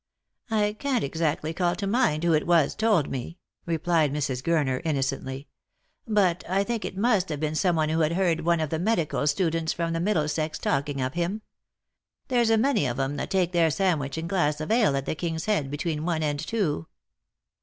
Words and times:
"I 0.63 0.73
can't 0.73 1.03
exactly 1.03 1.53
call 1.53 1.75
to 1.75 1.85
mind 1.85 2.23
who 2.23 2.33
it 2.33 2.47
was 2.47 2.73
told 2.73 3.07
me," 3.11 3.37
replied 3.67 4.11
Mrs. 4.11 4.41
Gurner 4.41 4.81
innocently," 4.83 5.47
but 6.07 6.43
I 6.49 6.63
think 6.63 6.83
it 6.85 6.97
must 6.97 7.29
have 7.29 7.39
been 7.39 7.53
some 7.53 7.75
one 7.75 7.89
who 7.89 7.99
had 7.99 8.13
heard 8.13 8.39
one 8.41 8.59
of 8.61 8.71
the 8.71 8.79
medical 8.79 9.27
students 9.27 9.73
from 9.73 9.93
the 9.93 9.99
Middlesex 9.99 10.57
talking 10.57 11.01
of 11.01 11.13
him. 11.13 11.43
There's 12.29 12.49
a 12.49 12.57
many 12.57 12.87
of 12.87 12.99
'em 12.99 13.17
that 13.17 13.29
take 13.29 13.51
their 13.51 13.69
sandwich 13.69 14.17
and 14.17 14.27
glass 14.27 14.59
of 14.59 14.71
ale 14.71 14.95
at 14.97 15.05
the 15.05 15.13
King's 15.13 15.45
Head 15.45 15.69
between 15.69 16.03
one 16.03 16.23
and 16.23 16.39
two." 16.39 16.87